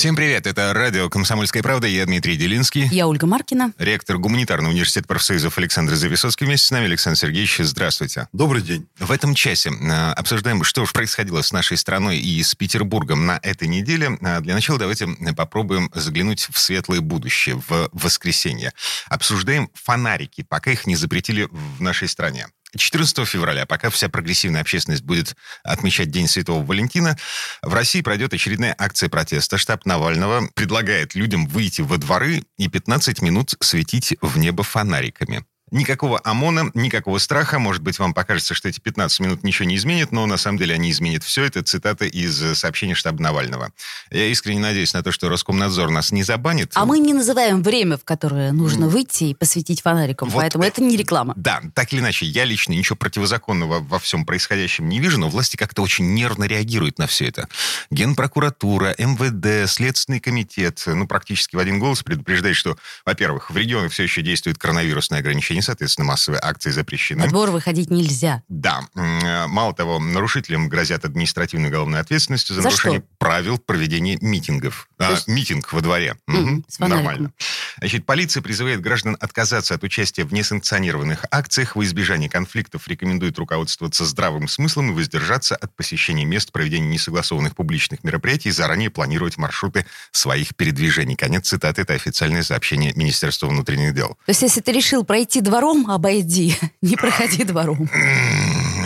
Всем 0.00 0.16
привет, 0.16 0.46
это 0.46 0.72
радио 0.72 1.10
«Комсомольская 1.10 1.62
правда», 1.62 1.86
я 1.86 2.06
Дмитрий 2.06 2.34
Делинский. 2.34 2.86
Я 2.86 3.06
Ольга 3.06 3.26
Маркина. 3.26 3.74
Ректор 3.76 4.16
Гуманитарного 4.16 4.72
университета 4.72 5.06
профсоюзов 5.06 5.58
Александр 5.58 5.94
Зависоцкий. 5.94 6.46
Вместе 6.46 6.68
с 6.68 6.70
нами 6.70 6.86
Александр 6.86 7.18
Сергеевич, 7.18 7.58
здравствуйте. 7.58 8.26
Добрый 8.32 8.62
день. 8.62 8.88
В 8.98 9.12
этом 9.12 9.34
часе 9.34 9.68
э, 9.68 10.12
обсуждаем, 10.12 10.64
что 10.64 10.86
же 10.86 10.92
происходило 10.92 11.42
с 11.42 11.52
нашей 11.52 11.76
страной 11.76 12.16
и 12.16 12.42
с 12.42 12.54
Петербургом 12.54 13.26
на 13.26 13.40
этой 13.42 13.68
неделе. 13.68 14.16
Э, 14.22 14.40
для 14.40 14.54
начала 14.54 14.78
давайте 14.78 15.06
попробуем 15.36 15.90
заглянуть 15.94 16.48
в 16.50 16.58
светлое 16.58 17.02
будущее, 17.02 17.62
в 17.68 17.90
воскресенье. 17.92 18.72
Обсуждаем 19.10 19.68
фонарики, 19.74 20.42
пока 20.48 20.70
их 20.70 20.86
не 20.86 20.96
запретили 20.96 21.46
в 21.50 21.82
нашей 21.82 22.08
стране. 22.08 22.46
14 22.76 23.26
февраля, 23.26 23.66
пока 23.66 23.90
вся 23.90 24.08
прогрессивная 24.08 24.60
общественность 24.60 25.02
будет 25.02 25.36
отмечать 25.62 26.10
День 26.10 26.28
Святого 26.28 26.64
Валентина, 26.64 27.16
в 27.62 27.74
России 27.74 28.00
пройдет 28.00 28.34
очередная 28.34 28.74
акция 28.78 29.08
протеста. 29.08 29.58
Штаб 29.58 29.86
Навального 29.86 30.48
предлагает 30.54 31.14
людям 31.14 31.46
выйти 31.46 31.82
во 31.82 31.98
дворы 31.98 32.44
и 32.58 32.68
15 32.68 33.22
минут 33.22 33.54
светить 33.60 34.16
в 34.20 34.38
небо 34.38 34.62
фонариками. 34.62 35.44
Никакого 35.70 36.20
ОМОНа, 36.24 36.72
никакого 36.74 37.18
страха. 37.18 37.58
Может 37.58 37.82
быть, 37.82 37.98
вам 37.98 38.12
покажется, 38.12 38.54
что 38.54 38.68
эти 38.68 38.80
15 38.80 39.20
минут 39.20 39.44
ничего 39.44 39.68
не 39.68 39.76
изменят, 39.76 40.10
но 40.10 40.26
на 40.26 40.36
самом 40.36 40.58
деле 40.58 40.74
они 40.74 40.90
изменят 40.90 41.22
все. 41.22 41.44
Это 41.44 41.62
цитата 41.62 42.04
из 42.04 42.42
э, 42.42 42.54
сообщения 42.54 42.94
штаба 42.94 43.22
Навального. 43.22 43.72
Я 44.10 44.26
искренне 44.26 44.60
надеюсь 44.60 44.92
на 44.94 45.02
то, 45.02 45.12
что 45.12 45.28
Роскомнадзор 45.28 45.90
нас 45.90 46.10
не 46.10 46.22
забанит. 46.22 46.72
А 46.74 46.84
мы 46.84 46.98
не 46.98 47.14
называем 47.14 47.62
время, 47.62 47.96
в 47.96 48.04
которое 48.04 48.52
нужно 48.52 48.88
выйти 48.88 49.24
и 49.24 49.34
посветить 49.34 49.82
фонариком, 49.82 50.28
вот 50.28 50.40
поэтому 50.40 50.64
это 50.64 50.82
не 50.82 50.96
реклама. 50.96 51.34
Да, 51.36 51.62
так 51.74 51.92
или 51.92 52.00
иначе, 52.00 52.26
я 52.26 52.44
лично 52.44 52.72
ничего 52.72 52.96
противозаконного 52.96 53.80
во 53.80 53.98
всем 53.98 54.24
происходящем 54.24 54.88
не 54.88 54.98
вижу, 54.98 55.18
но 55.18 55.28
власти 55.28 55.56
как-то 55.56 55.82
очень 55.82 56.14
нервно 56.14 56.44
реагируют 56.44 56.98
на 56.98 57.06
все 57.06 57.28
это. 57.28 57.48
Генпрокуратура, 57.90 58.94
МВД, 58.98 59.70
Следственный 59.70 60.20
комитет, 60.20 60.82
ну, 60.86 61.06
практически 61.06 61.56
в 61.56 61.58
один 61.58 61.78
голос 61.78 62.02
предупреждает, 62.02 62.56
что, 62.56 62.76
во-первых, 63.04 63.50
в 63.50 63.56
регионах 63.56 63.92
все 63.92 64.02
еще 64.02 64.22
действует 64.22 64.58
коронавирусное 64.58 65.20
ограничение 65.20 65.59
ограничений, 65.60 65.62
соответственно, 65.62 66.06
массовые 66.06 66.40
акции 66.42 66.70
запрещены. 66.70 67.22
Во 67.22 67.28
двор 67.28 67.50
выходить 67.50 67.90
нельзя. 67.90 68.42
Да. 68.48 68.82
Э, 68.94 69.46
мало 69.46 69.74
того, 69.74 69.98
нарушителям 69.98 70.68
грозят 70.68 71.04
административной 71.04 71.68
уголовной 71.68 72.00
ответственностью 72.00 72.54
за, 72.54 72.62
за 72.62 72.68
нарушение 72.68 73.00
что? 73.00 73.08
правил 73.18 73.58
проведения 73.58 74.18
митингов. 74.20 74.88
А, 74.98 75.12
есть... 75.12 75.28
Митинг 75.28 75.72
во 75.72 75.80
дворе. 75.80 76.16
Угу, 76.28 76.64
Нормально. 76.78 77.32
Значит, 77.80 78.04
полиция 78.04 78.42
призывает 78.42 78.82
граждан 78.82 79.16
отказаться 79.18 79.74
от 79.74 79.82
участия 79.82 80.24
в 80.24 80.34
несанкционированных 80.34 81.24
акциях. 81.30 81.76
Во 81.76 81.84
избежание 81.84 82.28
конфликтов 82.28 82.86
рекомендует 82.88 83.38
руководствоваться 83.38 84.04
здравым 84.04 84.48
смыслом 84.48 84.90
и 84.90 84.94
воздержаться 84.94 85.56
от 85.56 85.74
посещения 85.74 86.26
мест 86.26 86.52
проведения 86.52 86.88
несогласованных 86.88 87.56
публичных 87.56 88.04
мероприятий, 88.04 88.50
заранее 88.50 88.90
планировать 88.90 89.38
маршруты 89.38 89.86
своих 90.12 90.54
передвижений. 90.56 91.16
Конец 91.16 91.48
цитаты. 91.48 91.82
Это 91.82 91.94
официальное 91.94 92.42
сообщение 92.42 92.92
Министерства 92.94 93.46
внутренних 93.46 93.94
дел. 93.94 94.08
То 94.26 94.30
есть, 94.30 94.42
если 94.42 94.60
ты 94.60 94.72
решил 94.72 95.02
пройти 95.02 95.40
двором, 95.40 95.90
обойди. 95.90 96.56
Не 96.82 96.96
проходи 96.96 97.44
двором. 97.44 97.88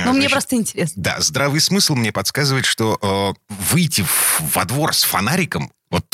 Ну, 0.04 0.12
мне 0.12 0.28
просто 0.28 0.54
интересно. 0.54 1.02
Да, 1.02 1.16
здравый 1.18 1.60
смысл 1.60 1.96
мне 1.96 2.12
подсказывает, 2.12 2.64
что 2.64 2.98
э, 3.02 3.54
выйти 3.72 4.04
во 4.54 4.64
двор 4.64 4.94
с 4.94 5.02
фонариком, 5.02 5.72
вот 5.90 6.04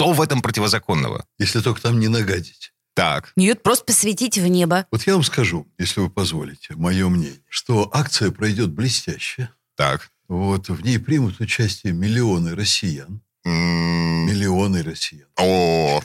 что 0.00 0.14
в 0.14 0.22
этом 0.22 0.40
противозаконного? 0.40 1.26
Если 1.38 1.60
только 1.60 1.82
там 1.82 2.00
не 2.00 2.08
нагадить. 2.08 2.72
Так. 2.94 3.32
Нет, 3.36 3.62
просто 3.62 3.84
посветить 3.84 4.38
в 4.38 4.46
небо. 4.46 4.86
Вот 4.90 5.06
я 5.06 5.12
вам 5.12 5.22
скажу, 5.22 5.68
если 5.78 6.00
вы 6.00 6.08
позволите, 6.08 6.74
мое 6.74 7.06
мнение, 7.10 7.42
что 7.50 7.90
акция 7.92 8.30
пройдет 8.30 8.70
блестяще. 8.70 9.50
Так. 9.76 10.10
Вот 10.26 10.70
в 10.70 10.82
ней 10.82 10.98
примут 10.98 11.38
участие 11.40 11.92
миллионы 11.92 12.54
россиян. 12.54 13.20
Mm. 13.46 14.24
Миллионы 14.24 14.82
россиян. 14.82 15.28
О, 15.38 16.00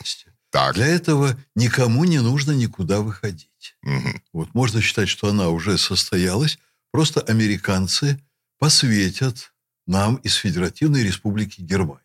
так. 0.51 0.75
Для 0.75 0.87
этого 0.87 1.39
никому 1.55 2.03
не 2.03 2.19
нужно 2.19 2.51
никуда 2.51 2.99
выходить. 2.99 3.77
Угу. 3.83 4.21
Вот 4.33 4.53
можно 4.53 4.81
считать, 4.81 5.07
что 5.07 5.29
она 5.29 5.49
уже 5.49 5.77
состоялась. 5.77 6.59
Просто 6.91 7.21
американцы 7.21 8.19
посветят 8.59 9.53
нам 9.87 10.15
из 10.17 10.33
Федеративной 10.35 11.03
Республики 11.03 11.61
Германия. 11.61 12.04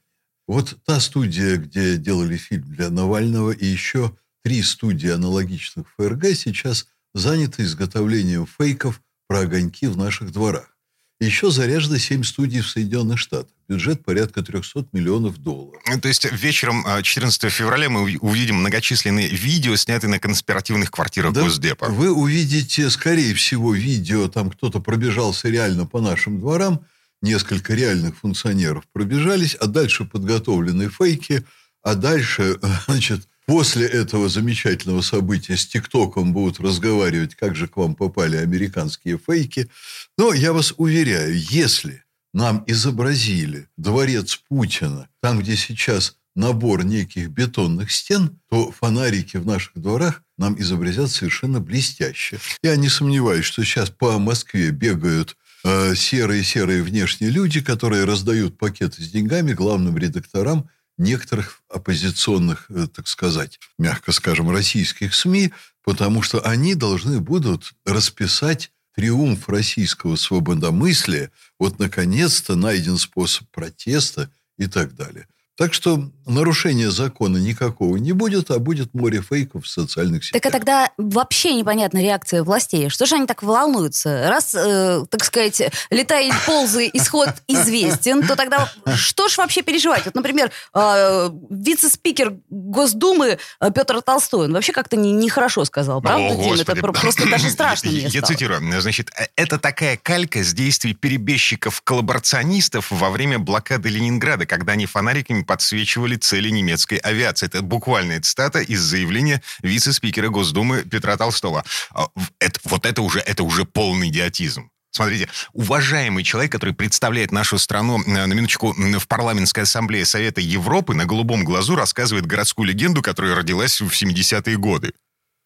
Вот 0.51 0.79
та 0.85 0.99
студия, 0.99 1.59
где 1.59 1.97
делали 1.97 2.37
фильм 2.37 2.65
для 2.75 2.91
Навального, 2.91 3.53
и 3.53 3.65
еще 3.65 4.17
три 4.43 4.63
студии 4.63 5.09
аналогичных 5.09 5.87
ФРГ 5.97 6.35
сейчас 6.35 6.89
заняты 7.15 7.63
изготовлением 7.63 8.49
фейков 8.59 9.01
про 9.29 9.43
огоньки 9.43 9.87
в 9.87 9.97
наших 9.97 10.33
дворах. 10.33 10.77
Еще 11.21 11.53
заряжено 11.53 11.99
7 11.99 12.25
студий 12.25 12.63
в 12.63 12.69
Соединенных 12.69 13.21
Штатах. 13.21 13.53
Бюджет 13.69 14.05
порядка 14.05 14.43
300 14.43 14.87
миллионов 14.91 15.39
долларов. 15.39 15.81
То 16.03 16.09
есть 16.09 16.27
вечером 16.33 16.85
14 17.01 17.45
а, 17.45 17.49
февраля 17.49 17.89
мы 17.89 18.19
увидим 18.19 18.57
многочисленные 18.57 19.29
видео, 19.29 19.77
снятые 19.77 20.11
на 20.11 20.19
конспиративных 20.19 20.91
квартирах 20.91 21.33
да, 21.33 21.43
Госдепа. 21.43 21.87
Вы 21.87 22.11
увидите, 22.11 22.91
скорее 22.91 23.35
всего, 23.35 23.73
видео, 23.73 24.27
там 24.27 24.51
кто-то 24.51 24.81
пробежался 24.81 25.49
реально 25.49 25.87
по 25.87 26.01
нашим 26.01 26.41
дворам, 26.41 26.85
несколько 27.23 27.75
реальных 27.75 28.17
функционеров 28.19 28.85
пробежались, 28.93 29.55
а 29.55 29.67
дальше 29.67 30.05
подготовлены 30.05 30.89
фейки, 30.89 31.45
а 31.83 31.95
дальше, 31.95 32.59
значит, 32.87 33.27
После 33.51 33.85
этого 33.85 34.29
замечательного 34.29 35.01
события 35.01 35.57
с 35.57 35.67
ТикТоком 35.67 36.33
будут 36.33 36.61
разговаривать, 36.61 37.35
как 37.35 37.57
же 37.57 37.67
к 37.67 37.77
вам 37.79 37.97
попали 37.97 38.37
американские 38.37 39.19
фейки. 39.19 39.69
Но 40.17 40.33
я 40.33 40.53
вас 40.53 40.73
уверяю, 40.77 41.37
если 41.37 42.05
нам 42.33 42.63
изобразили 42.69 43.67
дворец 43.77 44.37
Путина, 44.49 45.09
там, 45.21 45.41
где 45.41 45.57
сейчас 45.57 46.17
набор 46.37 46.85
неких 46.85 47.31
бетонных 47.31 47.91
стен, 47.91 48.39
то 48.49 48.71
фонарики 48.71 49.37
в 49.37 49.47
наших 49.47 49.75
дворах 49.75 50.23
нам 50.39 50.57
изобразят 50.61 51.11
совершенно 51.11 51.59
блестяще. 51.59 52.39
Я 52.63 52.77
не 52.77 52.89
сомневаюсь, 52.89 53.45
что 53.45 53.65
сейчас 53.65 53.91
по 53.91 54.17
Москве 54.21 54.71
бегают 54.71 55.37
серые-серые 55.65 56.81
э, 56.81 56.83
внешние 56.83 57.31
люди, 57.31 57.61
которые 57.61 58.05
раздают 58.05 58.59
пакеты 58.59 59.03
с 59.03 59.11
деньгами 59.11 59.53
главным 59.53 59.97
редакторам 59.97 60.69
некоторых 60.99 61.63
оппозиционных, 61.69 62.67
э, 62.71 62.87
так 62.87 63.09
сказать, 63.09 63.59
мягко 63.79 64.13
скажем, 64.13 64.51
российских 64.51 65.15
СМИ, 65.15 65.53
потому 65.83 66.23
что 66.23 66.41
они 66.41 66.75
должны 66.75 67.21
будут 67.21 67.73
расписать 67.85 68.71
триумф 68.95 69.49
российского 69.49 70.17
свободомыслия. 70.17 71.31
Вот, 71.59 71.79
наконец-то, 71.79 72.55
найден 72.55 72.99
способ 72.99 73.49
протеста 73.51 74.31
и 74.59 74.67
так 74.67 74.95
далее. 74.95 75.27
Так 75.61 75.75
что 75.75 76.09
нарушения 76.25 76.91
закона 76.91 77.37
никакого 77.37 77.99
не 77.99 78.13
будет, 78.13 78.51
а 78.51 78.59
будет 78.59 78.95
море 78.95 79.21
фейков 79.21 79.67
в 79.67 79.69
социальных 79.69 80.25
сетях. 80.25 80.41
Так 80.41 80.51
а 80.51 80.59
тогда 80.59 80.91
вообще 80.97 81.53
непонятна 81.53 81.99
реакция 81.99 82.43
властей. 82.43 82.89
Что 82.89 83.05
же 83.05 83.17
они 83.17 83.27
так 83.27 83.43
волнуются? 83.43 84.27
Раз, 84.31 84.55
э, 84.55 85.05
так 85.11 85.23
сказать, 85.23 85.61
летает 85.91 86.33
ползы, 86.47 86.89
исход 86.95 87.29
известен, 87.47 88.27
то 88.27 88.37
тогда 88.37 88.73
что 88.95 89.29
ж 89.29 89.37
вообще 89.37 89.61
переживать? 89.61 90.07
Вот, 90.07 90.15
например, 90.15 90.51
э, 90.73 91.31
вице-спикер 91.51 92.37
Госдумы 92.49 93.39
э, 93.61 93.71
Петр 93.75 94.01
Толстой, 94.01 94.47
он 94.47 94.55
вообще 94.55 94.73
как-то 94.73 94.97
нехорошо 94.97 95.61
не 95.61 95.67
сказал, 95.67 96.01
правда, 96.01 96.29
О, 96.29 96.43
Дим? 96.43 96.55
Это 96.55 96.75
просто 96.77 97.29
даже 97.29 97.51
страшно 97.51 97.91
мне 97.91 98.07
Я 98.07 98.23
цитирую. 98.23 98.81
Значит, 98.81 99.11
«Э, 99.15 99.27
это 99.37 99.59
такая 99.59 99.99
калька 99.99 100.43
с 100.43 100.55
действий 100.55 100.95
перебежчиков-коллаборационистов 100.95 102.91
во 102.91 103.11
время 103.11 103.39
блокады 103.39 103.91
Ленинграда, 103.91 104.47
когда 104.47 104.73
они 104.73 104.87
фонариками 104.87 105.43
подсвечивали 105.51 106.15
цели 106.15 106.49
немецкой 106.49 106.99
авиации. 106.99 107.47
Это 107.47 107.61
буквальная 107.61 108.21
цитата 108.21 108.61
из 108.61 108.79
заявления 108.83 109.43
вице-спикера 109.65 110.29
Госдумы 110.29 110.85
Петра 110.85 111.17
Толстого. 111.17 111.65
А, 111.91 112.07
это, 112.39 112.61
вот 112.63 112.87
это 112.87 113.03
уже, 113.03 113.19
это 113.19 113.43
уже 113.43 113.65
полный 113.65 114.11
идиотизм. 114.11 114.71
Смотрите, 114.93 115.29
уважаемый 115.53 116.23
человек, 116.23 116.53
который 116.53 116.73
представляет 116.73 117.33
нашу 117.33 117.59
страну, 117.59 118.01
э, 118.01 118.27
на 118.27 118.33
минуточку, 118.33 118.75
в 118.75 119.09
парламентской 119.09 119.65
ассамблее 119.65 120.05
Совета 120.05 120.41
Европы, 120.41 120.95
на 120.95 121.05
голубом 121.05 121.45
глазу 121.45 121.75
рассказывает 121.75 122.27
городскую 122.27 122.69
легенду, 122.69 123.03
которая 123.03 123.35
родилась 123.35 123.81
в 123.81 123.91
70-е 123.91 124.57
годы. 124.57 124.93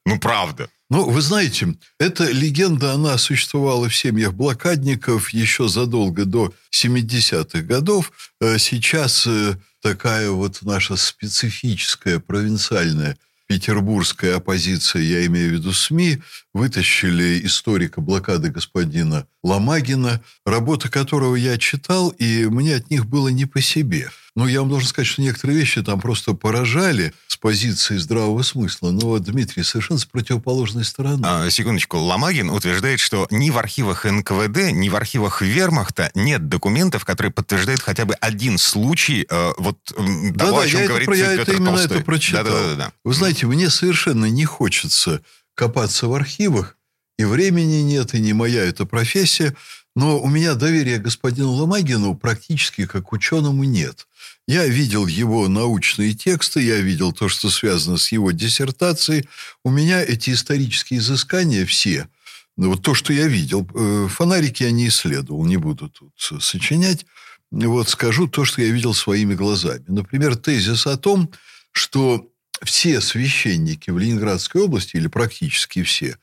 Ну, 0.06 0.19
правда. 0.19 0.69
Ну, 0.91 1.09
вы 1.09 1.23
знаете, 1.23 1.75
эта 1.99 2.31
легенда, 2.31 2.93
она 2.93 3.17
существовала 3.17 3.89
в 3.89 3.97
семьях 3.97 4.35
блокадников 4.35 5.31
еще 5.31 5.67
задолго 5.67 6.25
до 6.25 6.55
70-х 6.71 7.62
годов. 7.62 8.12
Э, 8.41 8.59
сейчас 8.59 9.27
э, 9.27 9.56
такая 9.81 10.31
вот 10.31 10.61
наша 10.62 10.97
специфическая 10.97 12.19
провинциальная 12.19 13.17
петербургская 13.47 14.37
оппозиция, 14.37 15.03
я 15.03 15.27
имею 15.27 15.51
в 15.51 15.53
виду 15.55 15.73
СМИ, 15.73 16.19
вытащили 16.53 17.45
историка 17.45 18.01
блокады 18.01 18.51
господина 18.51 19.27
Ломагина, 19.44 20.23
работы 20.46 20.88
которого 20.88 21.37
я 21.37 21.58
читал, 21.58 22.08
и 22.08 22.46
мне 22.46 22.76
от 22.76 22.91
них 22.91 23.06
было 23.06 23.29
не 23.29 23.44
по 23.44 23.61
себе. 23.61 24.11
Но 24.35 24.49
я 24.49 24.61
вам 24.61 24.70
должен 24.70 24.88
сказать, 24.88 25.06
что 25.06 25.23
некоторые 25.23 25.56
вещи 25.58 25.81
там 25.82 26.00
просто 26.00 26.32
поражали 26.32 27.12
с 27.29 27.37
позиции 27.37 27.99
здравого 27.99 28.43
смысла. 28.43 28.91
Но 28.91 29.06
вот 29.08 29.23
Дмитрий 29.23 29.62
совершенно 29.62 30.00
с 30.00 30.06
противоположной 30.06 30.85
стороны. 30.85 31.23
А, 31.25 31.50
секундочку. 31.50 31.99
Ломагин 31.99 32.50
утверждает, 32.50 32.99
что 32.99 33.29
ни 33.31 33.50
в 33.50 33.58
архивах 33.58 34.06
НКВД, 34.06 34.73
ни 34.73 34.88
в 34.88 34.96
архивах 34.96 35.41
Вермахта 35.41 36.11
нет 36.14 36.49
документов, 36.49 37.05
которые 37.05 37.31
подтверждают 37.32 37.81
хотя 37.81 38.06
бы 38.06 38.14
один 38.14 38.58
случай 38.58 39.26
э, 39.29 39.52
вот 39.58 39.79
м, 39.96 40.32
Да, 40.32 40.46
того, 40.46 40.58
да, 40.61 40.64
о 40.64 40.69
чем 40.69 40.81
я, 40.81 40.88
говорит 40.88 41.08
это, 41.08 41.19
я 41.19 41.37
Петр 41.37 41.43
это 41.43 41.52
именно 41.52 41.76
это 41.76 42.00
прочитал. 42.00 42.44
Да, 42.44 42.50
да, 42.50 42.62
да, 42.70 42.75
да. 42.76 42.93
Вы 43.05 43.14
знаете, 43.14 43.46
мне 43.46 43.70
совершенно 43.70 44.25
не 44.25 44.46
хочется 44.46 45.20
копаться 45.55 46.08
в 46.08 46.14
архивах, 46.14 46.76
и 47.19 47.25
времени 47.25 47.83
нет, 47.83 48.15
и 48.15 48.21
не 48.21 48.33
моя 48.33 48.65
эта 48.65 48.87
профессия, 48.87 49.55
но 49.97 50.21
у 50.21 50.29
меня 50.29 50.55
доверия 50.55 50.99
господину 50.99 51.53
Ломагину 51.53 52.15
практически 52.15 52.87
как 52.87 53.13
ученому 53.13 53.65
нет. 53.65 54.07
Я 54.47 54.67
видел 54.67 55.07
его 55.07 55.49
научные 55.49 56.15
тексты, 56.15 56.61
я 56.61 56.81
видел 56.81 57.13
то, 57.13 57.29
что 57.29 57.49
связано 57.49 57.97
с 57.97 58.13
его 58.13 58.33
диссертацией. 58.33 59.29
У 59.63 59.71
меня 59.71 60.03
эти 60.03 60.31
исторические 60.31 61.01
изыскания 61.01 61.65
все, 61.65 62.09
ну, 62.57 62.71
вот 62.71 62.83
то, 62.83 62.95
что 62.95 63.13
я 63.13 63.27
видел, 63.27 63.69
э, 63.75 64.09
фонарики 64.09 64.63
я 64.63 64.71
не 64.71 64.89
исследовал, 64.89 65.45
не 65.45 65.57
буду 65.57 65.89
тут 65.89 66.13
сочинять. 66.43 67.05
Вот 67.51 67.89
скажу 67.89 68.29
то, 68.29 68.45
что 68.45 68.63
я 68.63 68.71
видел 68.71 68.95
своими 68.95 69.35
глазами. 69.35 69.85
Например, 69.89 70.37
тезис 70.37 70.87
о 70.87 70.97
том, 70.97 71.31
что 71.73 72.29
все 72.63 73.01
священники 73.01 73.91
в 73.91 73.99
Ленинградской 73.99 74.63
области, 74.63 74.97
или 74.97 75.09
практически 75.09 75.83
все, 75.83 76.17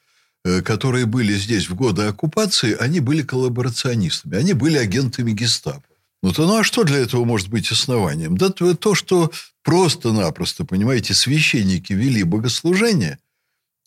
которые 0.63 1.05
были 1.05 1.33
здесь 1.33 1.69
в 1.69 1.75
годы 1.75 2.03
оккупации, 2.03 2.75
они 2.79 2.99
были 2.99 3.21
коллаборационистами, 3.21 4.37
они 4.37 4.53
были 4.53 4.77
агентами 4.77 5.31
гестапо. 5.31 5.83
Ну, 6.23 6.33
то, 6.33 6.45
ну 6.45 6.57
а 6.57 6.63
что 6.63 6.83
для 6.83 6.97
этого 6.97 7.25
может 7.25 7.49
быть 7.49 7.71
основанием? 7.71 8.37
Да 8.37 8.49
то, 8.49 8.75
то, 8.75 8.93
что 8.95 9.31
просто-напросто, 9.63 10.65
понимаете, 10.65 11.13
священники 11.13 11.93
вели 11.93 12.23
богослужение, 12.23 13.17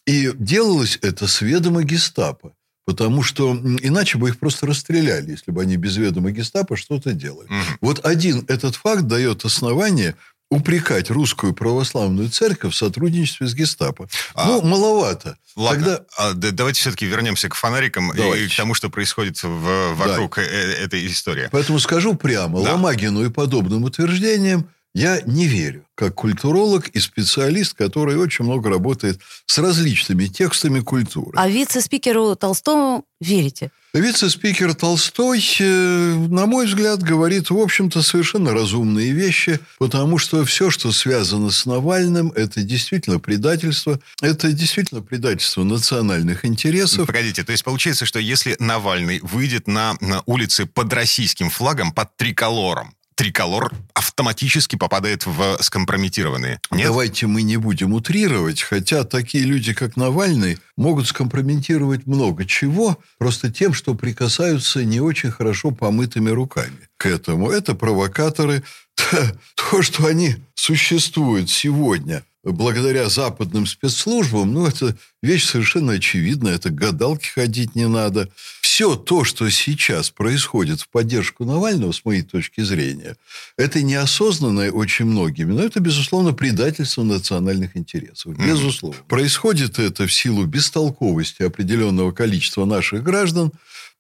и 0.07 0.33
делалось 0.35 0.99
это 1.03 1.27
с 1.27 1.41
ведома 1.41 1.83
гестапо. 1.83 2.53
Потому 2.87 3.23
что 3.23 3.55
иначе 3.55 4.19
бы 4.19 4.29
их 4.29 4.39
просто 4.39 4.67
расстреляли, 4.67 5.31
если 5.31 5.51
бы 5.51 5.63
они 5.63 5.77
без 5.77 5.97
ведома 5.97 6.33
гестапо 6.33 6.77
что-то 6.77 7.13
делали. 7.13 7.49
Мгм. 7.49 7.79
Вот 7.81 8.05
один 8.05 8.45
этот 8.47 8.77
факт 8.77 9.05
дает 9.05 9.45
основание 9.47 10.17
упрекать 10.51 11.11
русскую 11.11 11.53
православную 11.55 12.29
церковь 12.31 12.75
в 12.75 12.77
сотрудничестве 12.77 13.47
с 13.47 13.55
гестапо. 13.55 14.09
А, 14.35 14.47
ну, 14.47 14.63
маловато. 14.63 15.37
Ладно, 15.57 15.85
Тогда 15.85 16.05
а, 16.17 16.33
да- 16.33 16.51
давайте 16.51 16.81
все-таки 16.81 17.07
вернемся 17.07 17.49
к 17.49 17.55
фонарикам 17.55 18.13
и 18.13 18.17
Давайте. 18.17 18.53
к 18.53 18.57
тому, 18.57 18.75
что 18.75 18.91
происходит 18.91 19.43
в- 19.43 19.95
вокруг 19.95 20.39
э- 20.39 20.43
э- 20.43 20.85
этой 20.85 21.07
истории. 21.07 21.49
Поэтому 21.53 21.79
скажу 21.81 22.15
прямо, 22.15 22.63
Да. 22.63 22.73
Ломагину 22.73 23.25
и 23.25 23.31
подобным 23.31 23.85
утверждениям 23.85 24.69
я 24.95 25.21
не 25.27 25.47
верю, 25.47 25.85
как 25.95 26.15
культуролог 26.15 26.89
и 26.89 27.01
специалист, 27.01 27.75
который 27.75 28.17
очень 28.17 28.45
много 28.45 28.71
работает 28.71 29.21
с 29.47 29.59
различными 29.59 30.27
текстами 30.27 30.81
культуры. 30.81 31.33
А 31.37 31.49
вице-спикеру 31.49 32.37
Толстому 32.37 33.05
верите? 33.21 33.71
Вице-спикер 33.93 34.75
Толстой, 34.75 35.41
э, 35.61 36.15
на 36.29 36.47
мой 36.47 36.67
взгляд, 36.67 37.01
говорит, 37.01 37.51
в 37.51 37.59
общем-то, 37.59 38.03
совершенно 38.03 38.53
разумные 38.53 39.13
вещи, 39.13 39.61
потому 39.79 40.19
что 40.19 40.45
все, 40.45 40.71
что 40.71 40.91
связано 40.91 41.51
с 41.53 41.65
Навальным, 41.65 42.33
это 42.35 42.63
действительно 42.63 43.21
предательство, 43.21 44.01
это 44.21 44.53
действительно 44.53 45.01
предательство 45.01 45.63
национальных 45.63 46.45
интересов. 46.45 47.07
Погодите, 47.07 47.45
то 47.45 47.53
есть 47.53 47.63
получается, 47.63 48.05
что 48.05 48.19
если 48.19 48.57
Навальный 48.59 49.21
выйдет 49.23 49.69
на, 49.69 49.95
на 50.01 50.25
улицы 50.27 50.67
под 50.67 50.93
российским 50.93 51.49
флагом, 51.49 51.93
под 51.93 52.17
триколором, 52.17 52.97
триколор 53.15 53.73
автоматически 53.95 54.77
попадает 54.77 55.27
в 55.27 55.59
скомпрометированные. 55.61 56.61
Нет? 56.71 56.87
Давайте 56.87 57.27
мы 57.27 57.43
не 57.43 57.57
будем 57.57 57.93
утрировать, 57.93 58.63
хотя 58.63 59.05
такие 59.05 59.45
люди, 59.45 59.73
как 59.73 59.97
Навальный, 59.97 60.59
могут 60.77 61.07
скомпрометировать 61.07 62.07
много 62.07 62.45
чего, 62.45 62.99
просто 63.19 63.51
тем, 63.51 63.73
что 63.73 63.95
прикасаются 63.95 64.85
не 64.85 65.01
очень 65.01 65.31
хорошо 65.31 65.71
помытыми 65.71 66.31
руками 66.31 66.89
к 66.97 67.07
этому. 67.07 67.51
Это 67.51 67.75
провокаторы. 67.75 68.63
То, 69.55 69.83
что 69.83 70.07
они 70.07 70.37
существуют 70.55 71.51
сегодня 71.51 72.25
благодаря 72.53 73.09
западным 73.09 73.67
спецслужбам, 73.67 74.53
ну, 74.53 74.67
это 74.67 74.97
вещь 75.23 75.45
совершенно 75.45 75.95
очевидная, 75.95 76.55
это 76.55 76.71
к 76.71 76.75
гадалке 76.75 77.31
ходить 77.31 77.75
не 77.75 77.89
надо. 77.89 78.29
Все 78.61 78.97
то, 78.97 79.25
что 79.25 79.49
сейчас 79.51 80.11
происходит 80.11 80.81
в 80.81 80.89
поддержку 80.89 81.45
Навального, 81.45 81.93
с 81.93 82.05
моей 82.05 82.23
точки 82.23 82.61
зрения, 82.61 83.17
это 83.57 83.83
неосознанное 83.83 84.73
очень 84.73 85.05
многими, 85.05 85.53
но 85.53 85.63
это, 85.63 85.81
безусловно, 85.81 86.33
предательство 86.33 87.03
национальных 87.03 87.77
интересов. 87.77 88.37
Безусловно. 88.37 89.01
Происходит 89.09 89.79
это 89.79 90.07
в 90.07 90.13
силу 90.13 90.45
бестолковости 90.45 91.43
определенного 91.43 92.13
количества 92.13 92.65
наших 92.65 93.03
граждан. 93.03 93.53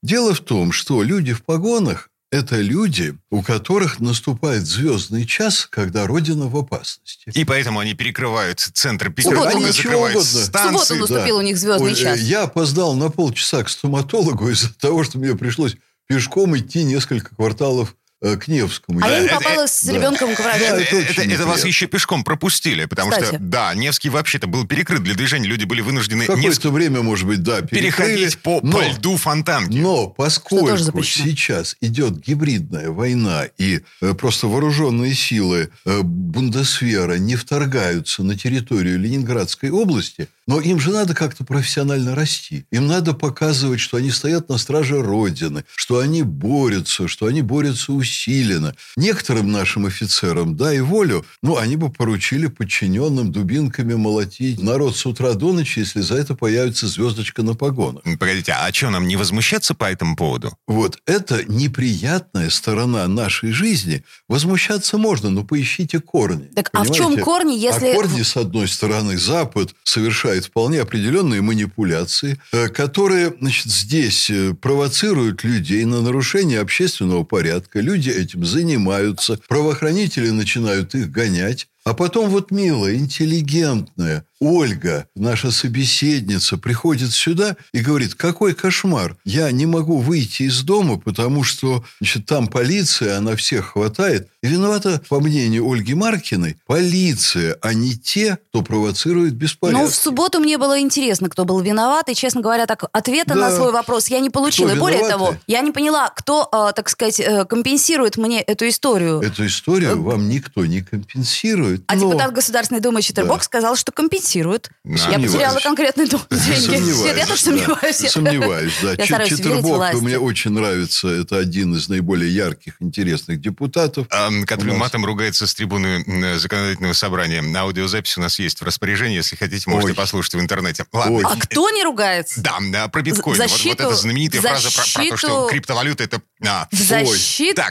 Дело 0.02 0.34
в 0.34 0.40
том, 0.40 0.72
что 0.72 1.02
люди 1.02 1.32
в 1.32 1.42
погонах 1.44 2.10
это 2.34 2.60
люди, 2.60 3.16
у 3.30 3.42
которых 3.42 4.00
наступает 4.00 4.66
звездный 4.66 5.24
час, 5.24 5.68
когда 5.70 6.06
Родина 6.06 6.48
в 6.48 6.56
опасности. 6.56 7.30
И 7.32 7.44
поэтому 7.44 7.78
они 7.78 7.94
перекрывают 7.94 8.58
центр. 8.58 9.12
Петербурга, 9.12 9.72
закрывают 9.72 10.16
угодно. 10.16 10.40
В 10.40 10.44
станции. 10.44 10.84
субботу 10.84 11.12
наступил 11.12 11.36
у 11.36 11.42
них 11.42 11.56
звездный 11.56 11.90
Ой, 11.90 11.94
час. 11.94 12.18
Я 12.18 12.42
опоздал 12.42 12.94
на 12.94 13.08
полчаса 13.08 13.62
к 13.62 13.68
стоматологу 13.68 14.50
из-за 14.50 14.74
того, 14.74 15.04
что 15.04 15.18
мне 15.18 15.36
пришлось 15.36 15.76
пешком 16.08 16.56
идти 16.56 16.82
несколько 16.82 17.34
кварталов 17.36 17.94
к 18.36 18.48
Невскому. 18.48 19.00
А 19.02 19.08
я 19.08 19.20
не 19.20 19.26
это- 19.26 19.36
попала 19.36 19.66
с 19.66 19.84
да. 19.84 19.92
ребенком 19.92 20.34
к 20.34 20.40
врачу. 20.40 20.58
Да, 20.60 20.80
Это, 20.80 20.96
это 20.96 21.22
это- 21.22 21.30
это 21.34 21.46
вас 21.46 21.64
еще 21.64 21.86
пешком 21.86 22.24
пропустили, 22.24 22.86
потому 22.86 23.12
что, 23.12 23.20
Кстати. 23.22 23.40
да, 23.42 23.74
Невский 23.74 24.08
вообще-то 24.08 24.46
был 24.46 24.66
перекрыт 24.66 25.02
для 25.02 25.14
движения, 25.14 25.46
люди 25.46 25.64
были 25.64 25.80
вынуждены 25.82 26.22
какое-то 26.26 26.48
несколько 26.48 26.70
время, 26.70 27.02
может 27.02 27.26
быть, 27.26 27.42
да, 27.42 27.60
переходить 27.62 28.38
по, 28.38 28.60
но, 28.62 28.78
по 28.78 28.82
льду 28.88 29.16
фонтанки. 29.16 29.76
но 29.76 29.94
Что 30.04 30.14
поскольку 30.16 31.02
сейчас 31.04 31.76
идет 31.80 32.18
гибридная 32.20 32.90
война, 32.90 33.44
и 33.58 33.80
э, 34.00 34.14
просто 34.14 34.46
вооруженные 34.48 35.14
силы 35.14 35.70
э, 35.84 36.00
Бундесвера 36.02 37.14
не 37.18 37.36
вторгаются 37.36 38.22
на 38.22 38.36
территорию 38.36 38.98
Ленинградской 38.98 39.70
области, 39.70 40.28
но 40.46 40.60
им 40.60 40.78
же 40.78 40.90
надо 40.90 41.14
как-то 41.14 41.44
профессионально 41.44 42.14
расти. 42.14 42.66
Им 42.70 42.86
надо 42.86 43.14
показывать, 43.14 43.80
что 43.80 43.96
они 43.96 44.10
стоят 44.10 44.48
на 44.48 44.58
страже 44.58 45.02
Родины, 45.02 45.64
что 45.74 45.98
они 45.98 46.22
борются, 46.22 47.08
что 47.08 47.26
они 47.26 47.42
борются 47.42 47.92
усиленно. 47.92 48.74
Некоторым 48.96 49.50
нашим 49.50 49.86
офицерам, 49.86 50.56
дай 50.56 50.80
волю, 50.80 51.24
ну, 51.42 51.56
они 51.56 51.76
бы 51.76 51.90
поручили 51.90 52.46
подчиненным 52.46 53.32
дубинками 53.32 53.94
молотить 53.94 54.60
народ 54.60 54.96
с 54.96 55.06
утра 55.06 55.34
до 55.34 55.52
ночи, 55.52 55.80
если 55.80 56.00
за 56.00 56.16
это 56.16 56.34
появится 56.34 56.86
звездочка 56.86 57.42
на 57.42 57.54
погонах. 57.54 58.02
Погодите, 58.18 58.52
а 58.52 58.72
что, 58.72 58.90
нам 58.90 59.08
не 59.08 59.16
возмущаться 59.16 59.74
по 59.74 59.90
этому 59.90 60.16
поводу? 60.16 60.56
Вот 60.66 60.98
это 61.06 61.44
неприятная 61.44 62.50
сторона 62.50 63.06
нашей 63.08 63.52
жизни. 63.52 64.04
Возмущаться 64.28 64.98
можно, 64.98 65.30
но 65.30 65.44
поищите 65.44 66.00
корни. 66.00 66.50
Так 66.54 66.70
а 66.72 66.82
в 66.82 66.86
чем 66.86 67.06
Понимаете? 67.06 67.22
корни, 67.22 67.54
если... 67.54 67.88
А 67.88 67.94
корни, 67.94 68.22
с 68.22 68.36
одной 68.36 68.68
стороны, 68.68 69.16
Запад 69.18 69.74
совершает 69.84 70.33
вполне 70.42 70.80
определенные 70.80 71.40
манипуляции, 71.40 72.38
э, 72.52 72.68
которые 72.68 73.32
значит, 73.40 73.66
здесь 73.66 74.28
э, 74.30 74.54
провоцируют 74.54 75.44
людей 75.44 75.84
на 75.84 76.02
нарушение 76.02 76.60
общественного 76.60 77.24
порядка. 77.24 77.80
Люди 77.80 78.10
этим 78.10 78.44
занимаются. 78.44 79.38
Правоохранители 79.48 80.30
начинают 80.30 80.94
их 80.94 81.10
гонять. 81.10 81.68
А 81.84 81.92
потом 81.92 82.30
вот 82.30 82.50
милая, 82.50 82.94
интеллигентная 82.94 84.24
Ольга, 84.40 85.06
наша 85.14 85.50
собеседница, 85.50 86.56
приходит 86.56 87.12
сюда 87.12 87.56
и 87.72 87.80
говорит, 87.80 88.14
какой 88.14 88.54
кошмар, 88.54 89.16
я 89.24 89.50
не 89.50 89.66
могу 89.66 89.98
выйти 89.98 90.44
из 90.44 90.62
дома, 90.62 90.98
потому 90.98 91.44
что 91.44 91.84
значит, 92.00 92.26
там 92.26 92.48
полиция, 92.48 93.18
она 93.18 93.36
всех 93.36 93.72
хватает. 93.72 94.28
И 94.42 94.48
виновата, 94.48 95.00
по 95.08 95.20
мнению 95.20 95.70
Ольги 95.70 95.94
Маркиной, 95.94 96.56
полиция, 96.66 97.56
а 97.62 97.72
не 97.74 97.96
те, 97.96 98.38
кто 98.48 98.62
провоцирует 98.62 99.34
беспорядки. 99.34 99.80
Ну, 99.80 99.88
в 99.88 99.94
субботу 99.94 100.40
мне 100.40 100.58
было 100.58 100.80
интересно, 100.80 101.28
кто 101.28 101.44
был 101.44 101.60
виноват, 101.60 102.08
и, 102.08 102.14
честно 102.14 102.40
говоря, 102.40 102.66
так 102.66 102.84
ответа 102.92 103.34
Да. 103.34 103.48
на 103.48 103.50
свой 103.50 103.72
вопрос 103.72 104.08
я 104.08 104.20
не 104.20 104.30
получила. 104.30 104.68
Кто 104.68 104.76
и 104.76 104.80
более 104.80 104.98
виноваты? 104.98 105.18
того, 105.18 105.36
я 105.46 105.60
не 105.60 105.70
поняла, 105.70 106.10
кто, 106.10 106.48
э, 106.50 106.72
так 106.74 106.88
сказать, 106.88 107.20
э, 107.20 107.44
компенсирует 107.46 108.16
мне 108.16 108.42
эту 108.42 108.68
историю. 108.68 109.20
Эту 109.20 109.46
историю 109.46 110.02
вам 110.02 110.28
никто 110.28 110.66
не 110.66 110.82
компенсирует. 110.82 111.73
Делают. 111.76 111.84
А 111.88 111.94
но- 111.94 112.00
депутат 112.10 112.32
Государственной 112.34 112.80
Думы 112.80 113.02
Четербок 113.02 113.38
Да. 113.38 113.44
сказал, 113.44 113.76
что 113.76 113.92
компенсирует. 113.92 114.70
Я 114.84 115.18
потеряла 115.18 115.58
конкретные 115.60 116.06
деньги. 116.08 116.24
Сомневаюсь. 116.30 117.04
Нет, 117.04 117.16
я 117.16 117.26
тоже 117.26 117.40
сомневаюсь. 117.42 117.96
Сомневаюсь, 117.96 118.72
да. 118.82 118.96
Четербок 119.26 119.94
мне 120.00 120.18
очень 120.18 120.50
нравится. 120.52 121.08
Это 121.08 121.38
один 121.38 121.74
из 121.74 121.88
наиболее 121.88 122.32
ярких, 122.34 122.74
интересных 122.80 123.40
депутатов. 123.40 124.06
Ам, 124.10 124.44
который 124.44 124.74
матом 124.74 125.04
ругается 125.04 125.46
с 125.46 125.54
трибуны 125.54 126.04
м, 126.06 126.38
законодательного 126.38 126.92
собрания. 126.92 127.42
Аудиозапись 127.58 128.16
у 128.18 128.20
нас 128.20 128.38
есть 128.38 128.60
в 128.60 128.64
распоряжении. 128.64 129.16
Если 129.16 129.36
хотите, 129.36 129.68
можете 129.70 129.94
послушать 129.94 130.34
в 130.34 130.40
интернете. 130.40 130.84
А 130.92 131.36
кто 131.36 131.70
не 131.70 131.82
ругается? 131.82 132.40
Да, 132.40 132.88
про 132.88 133.02
биткоин. 133.02 133.38
Вот- 133.38 133.50
эта 133.66 133.94
знаменитая 133.94 134.40
фраза 134.40 134.70
про, 134.70 134.82
то, 134.82 135.16
что 135.16 135.26
защиту- 135.28 135.48
криптовалюта 135.50 136.04
это... 136.04 136.20
а, 136.46 136.68
В 136.70 136.76
защиту 136.76 137.62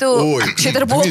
Четербока. 0.58 1.10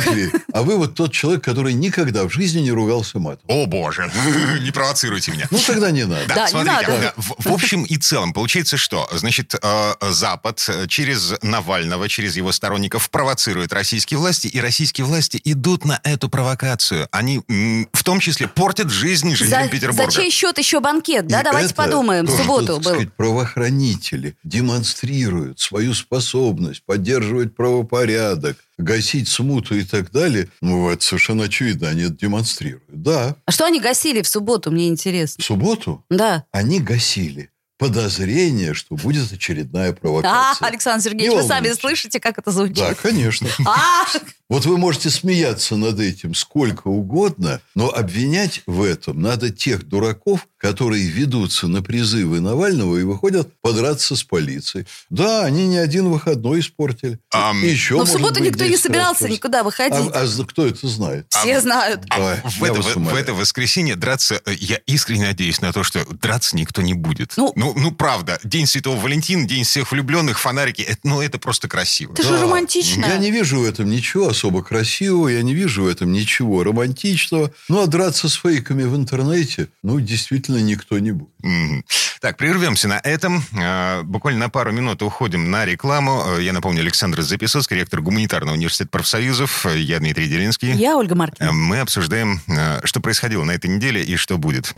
А 0.52 0.62
вы 0.62 0.76
вот 0.76 0.94
тот 0.94 1.12
человек, 1.12 1.42
который 1.44 1.72
никогда 1.74 2.24
в 2.24 2.30
жизни 2.32 2.60
не 2.60 2.72
ругался 2.82 3.18
матом. 3.18 3.44
О, 3.48 3.66
боже, 3.66 4.10
не 4.62 4.70
провоцируйте 4.70 5.32
меня. 5.32 5.46
Ну, 5.50 5.58
тогда 5.66 5.90
не 5.90 6.04
надо. 6.04 6.26
Да, 6.28 6.34
Да, 6.34 6.44
не 6.44 6.50
смотрите, 6.50 6.76
надо. 6.90 7.00
да, 7.00 7.12
в, 7.16 7.34
в 7.48 7.52
общем 7.52 7.84
и 7.84 7.96
целом 7.96 8.32
получается 8.32 8.76
что? 8.76 9.08
Значит, 9.12 9.54
э, 9.60 9.92
Запад 10.10 10.64
э, 10.68 10.86
через 10.88 11.34
Навального, 11.42 12.08
через 12.08 12.36
его 12.36 12.52
сторонников 12.52 13.08
провоцирует 13.10 13.72
российские 13.72 14.18
власти, 14.18 14.46
и 14.48 14.60
российские 14.60 15.04
власти 15.06 15.40
идут 15.44 15.84
на 15.84 16.00
эту 16.04 16.28
провокацию. 16.28 17.08
Они 17.12 17.40
м, 17.48 17.88
в 17.92 18.02
том 18.04 18.20
числе 18.20 18.48
портят 18.48 18.90
жизнь 18.90 19.34
жителям 19.34 19.64
За, 19.64 19.68
Петербурга. 19.70 20.10
за 20.10 20.20
чей 20.20 20.30
счет 20.30 20.58
еще 20.58 20.80
банкет? 20.80 21.26
Да, 21.26 21.40
И 21.40 21.44
давайте 21.44 21.66
это 21.66 21.74
подумаем. 21.74 22.24
В 22.26 22.28
то, 22.28 22.34
что, 22.34 22.42
субботу 22.42 22.66
так 22.66 22.76
был. 22.84 22.90
сказать, 22.92 23.12
правоохранители 23.14 24.36
демонстрируют 24.44 25.60
свою 25.60 25.94
способность 25.94 26.82
поддерживать 26.84 27.54
правопорядок, 27.54 28.56
гасить 28.78 29.28
смуту 29.28 29.76
и 29.76 29.84
так 29.84 30.10
далее. 30.10 30.48
Ну, 30.60 30.88
это 30.90 31.04
совершенно 31.04 31.44
очевидно, 31.44 31.88
они 31.88 32.02
это 32.02 32.14
демонстрируют. 32.14 32.82
Да, 32.88 33.36
А 33.46 33.52
что 33.52 33.64
они 33.66 33.80
гасили 33.80 34.22
в 34.22 34.28
субботу, 34.28 34.70
мне 34.70 34.88
интересно. 34.88 35.42
в 35.42 35.46
субботу 35.46 36.04
Да. 36.10 36.44
они 36.52 36.80
гасили 36.80 37.50
подозрение, 37.82 38.74
что 38.74 38.94
будет 38.94 39.32
очередная 39.32 39.90
А, 39.90 39.92
провокация. 39.92 40.68
Александр 40.68 41.02
Сергеевич, 41.04 41.36
вы 41.36 41.42
сами 41.42 41.72
слышите, 41.72 42.20
как 42.20 42.38
это 42.38 42.50
звучит? 42.50 42.76
Да, 42.76 42.94
конечно. 42.94 43.48
А, 43.66 44.04
Вот 44.48 44.66
вы 44.66 44.76
можете 44.76 45.08
смеяться 45.10 45.76
над 45.76 45.98
этим 45.98 46.34
сколько 46.34 46.88
угодно, 46.88 47.60
но 47.74 47.88
обвинять 47.90 48.62
в 48.66 48.82
этом 48.82 49.20
надо 49.20 49.50
тех 49.50 49.88
дураков, 49.88 50.46
которые 50.58 51.06
ведутся 51.08 51.68
на 51.68 51.82
призывы 51.82 52.40
Навального 52.40 52.98
и 52.98 53.02
выходят 53.02 53.48
подраться 53.62 54.14
с 54.14 54.22
полицией. 54.22 54.86
Да, 55.10 55.44
они 55.44 55.66
не 55.66 55.78
один 55.78 56.08
выходной 56.10 56.60
испортили. 56.60 57.18
И 57.62 57.66
еще, 57.66 57.96
но 57.96 58.04
в 58.04 58.08
субботу 58.10 58.34
быть, 58.40 58.50
никто 58.50 58.64
не 58.64 58.70
10 58.72 58.82
собирался 58.82 59.24
раз. 59.24 59.32
никуда 59.32 59.62
выходить. 59.64 60.10
А, 60.12 60.22
а 60.22 60.44
кто 60.44 60.66
это 60.66 60.86
знает? 60.86 61.26
Все 61.30 61.60
знают. 61.60 62.02
А 62.10 62.36
в, 62.44 62.62
это, 62.62 62.80
в- 62.82 62.94
в 62.96 63.14
это 63.14 63.32
воскресенье 63.34 63.96
драться, 63.96 64.40
э, 64.44 64.52
я 64.60 64.76
искренне 64.86 65.26
надеюсь 65.26 65.60
на 65.62 65.72
то, 65.72 65.82
что 65.82 66.04
драться 66.04 66.56
никто 66.56 66.82
не 66.82 66.94
будет. 66.94 67.32
Ну- 67.36 67.52
ну, 67.56 67.71
ну, 67.76 67.90
правда, 67.92 68.38
День 68.44 68.66
Святого 68.66 68.98
Валентина, 69.00 69.46
День 69.46 69.64
всех 69.64 69.92
влюбленных, 69.92 70.38
фонарики, 70.38 70.82
это, 70.82 71.00
ну, 71.04 71.20
это 71.20 71.38
просто 71.38 71.68
красиво. 71.68 72.12
Это 72.12 72.22
же 72.22 72.38
романтично. 72.38 73.04
Я 73.06 73.18
не 73.18 73.30
вижу 73.30 73.60
в 73.60 73.64
этом 73.64 73.90
ничего 73.90 74.28
особо 74.28 74.62
красивого, 74.62 75.28
я 75.28 75.42
не 75.42 75.54
вижу 75.54 75.84
в 75.84 75.88
этом 75.88 76.12
ничего 76.12 76.62
романтичного. 76.64 77.52
Ну, 77.68 77.82
а 77.82 77.86
драться 77.86 78.28
с 78.28 78.34
фейками 78.34 78.84
в 78.84 78.96
интернете, 78.96 79.68
ну, 79.82 80.00
действительно 80.00 80.58
никто 80.58 80.98
не 80.98 81.12
будет. 81.12 81.30
Мгм. 81.42 81.84
Так, 82.20 82.36
прервемся 82.36 82.86
на 82.88 83.00
этом. 83.02 83.42
Э, 83.52 84.02
Буквально 84.02 84.40
на 84.40 84.48
пару 84.48 84.72
минут 84.72 85.02
уходим 85.02 85.50
на 85.50 85.64
рекламу. 85.64 86.22
Э, 86.38 86.42
Я 86.42 86.52
напомню, 86.52 86.80
Александр 86.80 87.22
Записоцкий, 87.22 87.76
ректор 87.76 88.00
Гуманитарного 88.00 88.54
университета 88.54 88.90
профсоюзов. 88.90 89.66
Э, 89.66 89.78
Я 89.78 89.98
Дмитрий 89.98 90.28
Делинский. 90.28 90.72
Я 90.72 90.96
Ольга 90.96 91.14
Маркина. 91.14 91.52
Мы 91.52 91.80
обсуждаем, 91.80 92.40
что 92.84 93.00
происходило 93.00 93.42
на 93.44 93.52
этой 93.52 93.68
неделе 93.68 94.02
и 94.02 94.16
что 94.16 94.38
будет. 94.38 94.72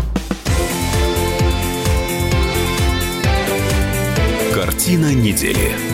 Картина 4.65 5.13
недели. 5.13 5.94